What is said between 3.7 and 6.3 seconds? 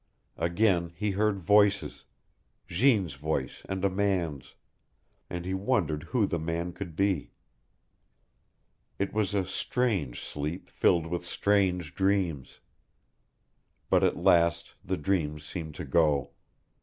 a man's, and he wondered who